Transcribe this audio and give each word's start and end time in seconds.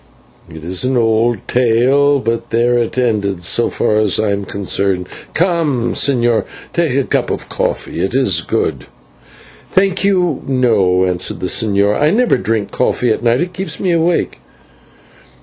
It 0.49 0.63
is 0.63 0.83
an 0.83 0.97
odd 0.97 1.47
tale, 1.47 2.17
but 2.19 2.49
there 2.49 2.75
it 2.79 2.97
ended 2.97 3.43
so 3.43 3.69
far 3.69 3.97
as 3.97 4.19
I 4.19 4.31
am 4.31 4.45
concerned. 4.45 5.07
Come, 5.35 5.93
señor, 5.93 6.45
take 6.73 6.95
a 6.95 7.03
cup 7.03 7.29
of 7.29 7.49
coffee, 7.49 8.01
it 8.03 8.15
is 8.15 8.41
good." 8.41 8.87
"Thank 9.71 10.03
you, 10.03 10.41
no," 10.47 11.05
answered 11.05 11.39
the 11.39 11.45
señor, 11.45 12.01
"I 12.01 12.09
never 12.09 12.37
drink 12.37 12.71
coffee 12.71 13.11
at 13.11 13.21
night, 13.21 13.41
it 13.41 13.53
keeps 13.53 13.79
me 13.79 13.91
awake." 13.91 14.39